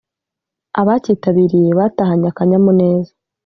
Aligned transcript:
abacyitabiriye 0.81 1.69
batahanye 1.79 2.25
akanyamuneza 2.31 3.11